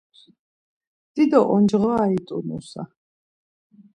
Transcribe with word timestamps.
Dido 1.13 1.41
oncğoryari 1.55 2.19
t̆u 2.27 2.37
nusa. 2.47 2.83